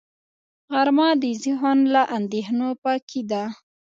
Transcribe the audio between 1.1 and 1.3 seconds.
د